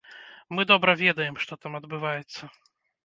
[0.59, 2.51] Мы добра ведаем, што там адбываецца.